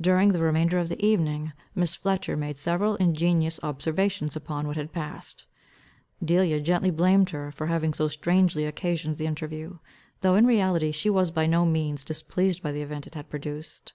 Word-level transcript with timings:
During 0.00 0.30
the 0.30 0.40
remainder 0.40 0.78
of 0.78 0.88
the 0.88 1.04
evening 1.04 1.52
Miss 1.74 1.94
Fletcher 1.94 2.34
made 2.34 2.56
several 2.56 2.94
ingenious 2.96 3.60
observations 3.62 4.34
upon 4.34 4.66
what 4.66 4.76
had 4.78 4.90
passed. 4.90 5.44
Delia 6.24 6.62
gently 6.62 6.90
blamed 6.90 7.28
her 7.28 7.52
for 7.52 7.66
having 7.66 7.92
so 7.92 8.08
strangely 8.08 8.64
occasioned 8.64 9.16
the 9.16 9.26
interview, 9.26 9.76
though 10.22 10.34
in 10.36 10.46
reality 10.46 10.92
she 10.92 11.10
was 11.10 11.30
by 11.30 11.44
no 11.44 11.66
means 11.66 12.04
displeased 12.04 12.62
by 12.62 12.72
the 12.72 12.80
event 12.80 13.06
it 13.06 13.14
had 13.14 13.28
produced. 13.28 13.92